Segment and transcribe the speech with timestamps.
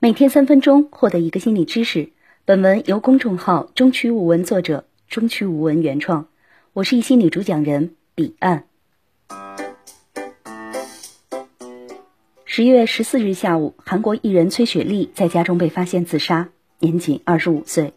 [0.00, 2.10] 每天三分钟，获得一个心理知识。
[2.44, 6.28] 本文由公众号“中区无文”作者中区无文原创。
[6.72, 8.66] 我是一心理主讲人彼岸。
[12.44, 17.92] 十月十四日下午，韩国艺人崔雪莉在家中被发现自杀，年仅二十五岁。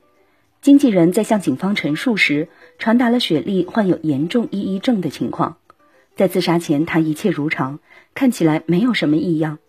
[0.59, 2.47] 经纪人在向警方陈述时，
[2.79, 5.57] 传达了雪莉患有严重抑郁症的情况。
[6.15, 7.77] 在自杀前，她一切如常，
[8.15, 9.59] 看起来没有什么异样。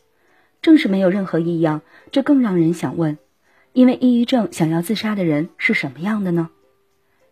[0.63, 3.19] 正是没有任何异样，这更让人想问：
[3.73, 6.51] 因为抑郁症想要自杀的人是什么样的呢？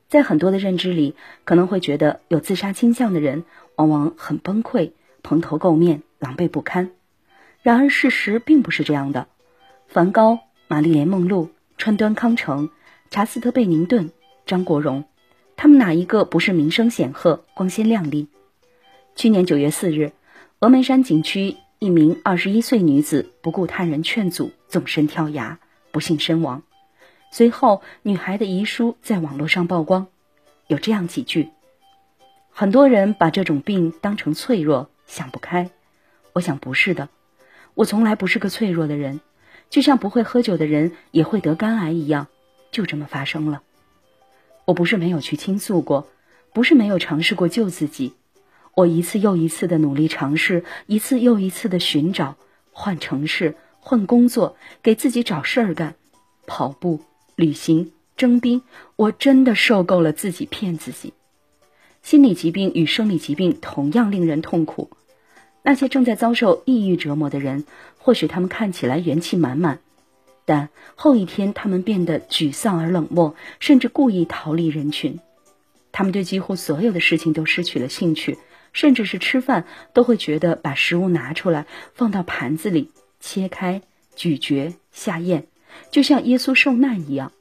[0.09, 3.45] 在很多的认知里，可能会觉得有自杀倾向的人
[3.77, 4.91] 往往很崩溃、
[5.23, 6.91] 蓬头垢面、狼狈不堪。
[7.63, 9.29] 然而事实并不是这样的。
[9.87, 12.71] 梵高、玛丽莲·梦露、川端康成、
[13.11, 14.11] 查斯特·贝宁顿、
[14.45, 15.05] 张国荣，
[15.57, 18.27] 他们哪一个不是名声显赫、光鲜亮丽？
[19.15, 20.11] 去年九月四日，
[20.59, 21.57] 峨眉山景区。
[21.83, 25.59] 一名二十一岁女子不顾他人劝阻，纵身跳崖，
[25.93, 26.63] 不幸身亡。
[27.33, 30.09] 随后，女孩的遗书在网络上曝光，
[30.67, 31.49] 有这样几句：
[32.51, 35.71] 很多人把这种病当成脆弱，想不开。
[36.35, 37.09] 我想不是的，
[37.73, 39.23] 我从来不是个脆弱的人，
[39.71, 42.27] 就像不会喝酒的人也会得肝癌一样，
[42.71, 43.63] 就这么发生了。
[44.67, 46.07] 我不是没有去倾诉过，
[46.53, 48.13] 不是没有尝试过救自己。
[48.75, 52.37] 我一次又一次的努力尝试，一次又一次的寻找，
[52.73, 55.95] 换城市，换工作，给自己找事儿干，
[56.47, 57.01] 跑步、
[57.37, 58.63] 旅行、征兵，
[58.97, 61.13] 我真的受够了自己骗自己。
[62.03, 64.91] 心理疾病与生理疾病同样令人痛苦。
[65.63, 67.65] 那些正在遭受抑郁折磨的人，
[67.99, 69.81] 或许他们看起来元气满满，
[70.47, 75.21] 但后一天他们变得沮丧而冷漠，甚至故意逃离人群。
[75.93, 78.39] 他们对几乎所有的事情都失去了兴趣。
[78.73, 82.91] 甚至是吃饭都会觉得把食物拿出来放到盘子里
[83.21, 83.83] 切开
[84.15, 85.45] 咀嚼下咽，
[85.91, 87.33] 就像耶稣受难一样。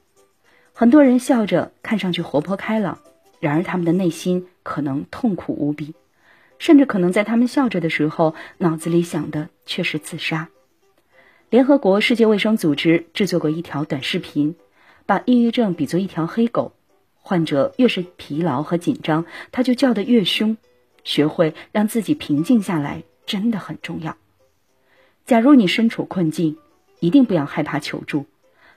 [0.74, 3.00] 很多人笑着看上去活泼开朗，
[3.40, 5.94] 然而他们的内心可能痛苦无比，
[6.58, 10.50] 甚至可能在他们笑着的时候，脑子里想的却是自杀。
[11.50, 14.56] 联合国世界卫生组织制作过一条短视频，
[15.06, 16.74] 把抑郁症比作一条黑狗，
[17.16, 20.58] 患者越是疲劳和紧张，它就叫得越凶。
[21.10, 24.16] 学会让自己平静下来真的很重要。
[25.26, 26.58] 假如你身处困境，
[27.00, 28.28] 一定不要害怕求助，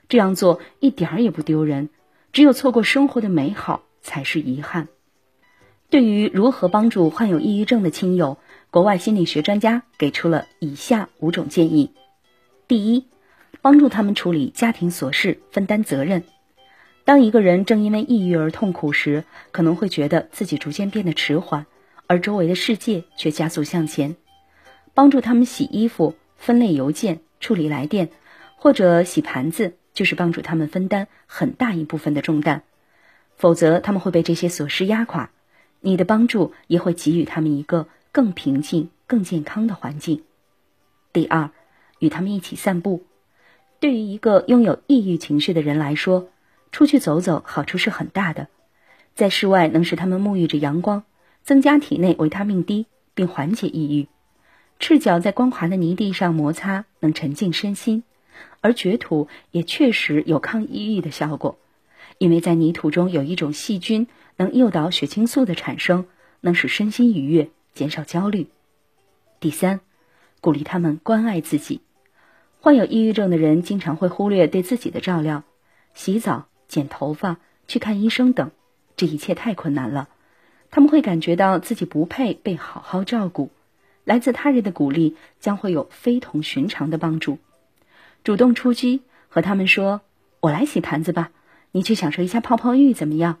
[0.09, 1.89] 这样做一点儿也不丢人。
[2.31, 4.87] 只有错过生活的美好才是遗憾。
[5.91, 8.39] 对于如何帮助患有抑郁症的亲友，
[8.71, 11.91] 国外心理学专家给出了以下五种建议：
[12.67, 13.05] 第一，
[13.61, 16.23] 帮助他们处理家庭琐事，分担责任。
[17.05, 21.67] 当一个人正因为抑郁而痛苦时，可能会觉得自己逐渐变得迟缓。
[22.07, 24.15] 而周围的世界却加速向前，
[24.93, 28.09] 帮助他们洗衣服、分类邮件、处理来电，
[28.55, 32.63] 或者洗盘子，就是帮助他们分担很大一部分的重担。
[33.35, 35.31] 否则，他们会被这些琐事压垮。
[35.79, 40.23] 你的帮助也会给予他们一个更平静、更健康的环境。
[41.11, 41.49] 第二，
[41.99, 43.05] 与他们一起散步。
[43.79, 46.29] 对于一个拥有抑郁情绪的人来说，
[46.71, 48.47] 出去走走好处是很大的，
[49.13, 51.03] 在室外能使他们沐浴着阳光。
[51.43, 54.07] 增加体内维他命 D，并缓解抑郁。
[54.79, 58.03] 赤脚在光滑的泥地上摩擦，能沉静身心。
[58.61, 61.57] 而掘土也确实有抗抑郁的效果，
[62.17, 66.05] 因为在泥土中有一种细菌，能诱导血清素的产生，
[66.39, 68.47] 能使身心愉悦，减少焦虑。
[69.41, 69.81] 第三，
[70.39, 71.81] 鼓励他们关爱自己。
[72.61, 75.43] 患有抑郁症的人经常会忽略对自己的照料，
[75.93, 77.37] 洗澡、剪头发、
[77.67, 78.51] 去看医生等，
[78.95, 80.07] 这一切太困难了。
[80.75, 83.51] 他们会感觉到自己不配被好好照顾，
[84.05, 87.37] 来自他人的鼓励将会有非同寻常的帮助。
[88.23, 90.01] 主动出击，和他们说
[90.41, 91.29] ：“我来洗盘子吧，
[91.71, 93.37] 你去享受一下泡泡浴怎么样？”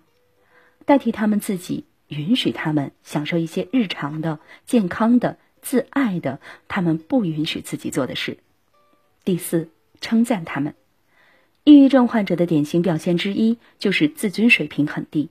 [0.85, 8.37] 代替他们自己，允许他们享受一些日常的、健康的、自爱的，他们不允许自己做的事。
[9.23, 9.69] 第四，
[10.01, 10.75] 称赞他们。
[11.63, 15.29] 抑郁症患者的典型表现之一就是自尊水平很低。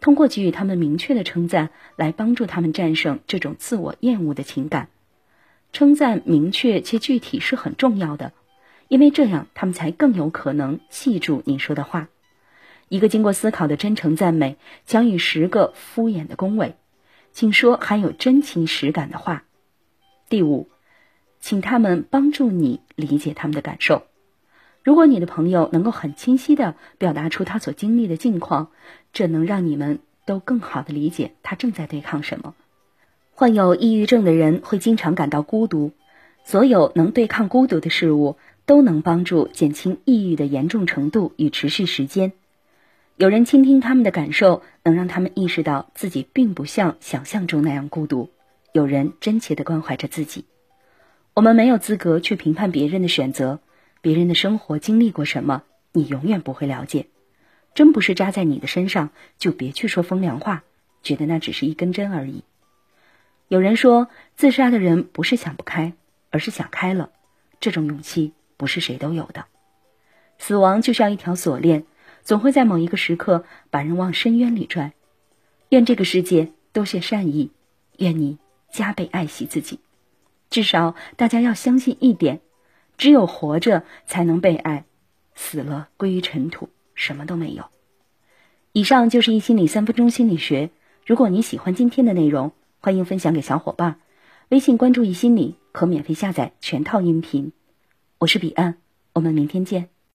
[0.00, 4.88] 通过给予他们明确的称赞，来帮助他们战胜这种自我厌恶的情感。
[5.72, 8.32] 称赞明确且具体是很重要的，
[8.88, 12.08] 因为这样他们才更有可能记住你说的话。
[12.88, 16.74] 一个经过思考的真诚赞美，将与十个敷衍的恭维。
[17.32, 19.44] 请说含有真情实感的话。
[20.28, 20.68] 第五，
[21.38, 24.09] 请他们帮助你理解他们的感受。
[24.82, 28.68] 如果你的朋友能够很清晰地表达出他所经历的境况，
[29.12, 32.54] 这能让你们都更好地理解他正在对抗什么。
[33.32, 35.92] 患有抑郁症的人会经常感到孤独，
[36.44, 38.36] 所有能对抗孤独的事物
[38.66, 42.32] 都能帮助减轻抑郁的严重程度与持续时间。
[43.16, 48.30] 有人倾听他们的感受，能让他们意识到自己并不像想象中那样孤独。
[48.72, 50.46] 有人真切地关怀着自己。
[51.34, 53.60] 我们没有资格去评判别人的选择，
[54.00, 55.62] 别人的生活经历过什么，
[55.92, 57.06] 你永远不会了解。
[57.74, 60.64] 针不是扎在你的身上，就别去说风凉话，
[61.02, 62.42] 觉得那只是一根针而已。
[63.48, 65.92] 有人说，自杀的人不是想不开，
[66.30, 67.10] 而是想开了。
[67.60, 69.44] 这种勇气不是谁都有的。
[70.38, 71.84] 死亡就像一条锁链，
[72.22, 74.92] 总会在某一个时刻把人往深渊里拽。
[75.68, 77.50] 愿这个世界多些善意，
[77.98, 78.38] 愿你
[78.72, 79.78] 加倍爱惜自己。
[80.48, 82.40] 至少大家要相信一点：
[83.00, 84.84] 只有活着才能被爱，
[85.34, 86.68] 死了归于尘土。
[86.94, 87.64] 什么都没有。
[88.72, 90.68] 以上就是一心理三分钟心理学。
[91.06, 94.00] 如果你喜欢今天的内容，欢迎分享给小伙伴。
[94.50, 97.52] 微信关注“一心理”，可免费下载全套音频。
[98.18, 98.76] 我是彼岸，
[99.14, 99.88] 我们明天见。